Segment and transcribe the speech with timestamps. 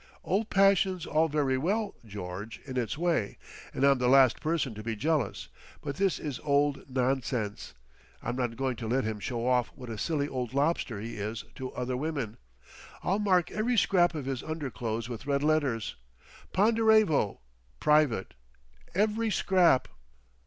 [0.23, 3.37] "Old passion's all very well, George, in its way,
[3.71, 5.47] and I'm the last person to be jealous.
[5.83, 7.75] But this is old nonsense....
[8.23, 11.43] I'm not going to let him show off what a silly old lobster he is
[11.53, 12.37] to other women....
[13.03, 15.95] I'll mark every scrap of his underclothes with red letters,
[16.51, 17.37] 'Ponderevo
[17.79, 19.87] Private'—every scrap.